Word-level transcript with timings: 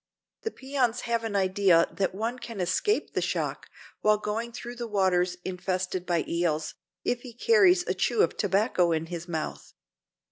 The 0.41 0.49
peons 0.49 1.01
have 1.01 1.23
an 1.23 1.35
idea 1.35 1.87
that 1.91 2.15
one 2.15 2.39
can 2.39 2.59
escape 2.59 3.13
the 3.13 3.21
shock, 3.21 3.69
while 3.99 4.17
going 4.17 4.51
through 4.51 4.77
waters 4.87 5.37
infested 5.45 6.07
by 6.07 6.23
the 6.23 6.37
eels, 6.39 6.73
if 7.03 7.21
he 7.21 7.33
carries 7.33 7.83
a 7.85 7.93
chew 7.93 8.23
of 8.23 8.35
tobacco 8.35 8.91
in 8.91 9.05
his 9.13 9.27
mouth. 9.27 9.75